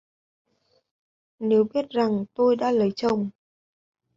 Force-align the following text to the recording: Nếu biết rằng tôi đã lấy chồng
Nếu 1.39 1.63
biết 1.73 1.89
rằng 1.89 2.25
tôi 2.33 2.55
đã 2.55 2.71
lấy 2.71 2.89
chồng 2.95 3.29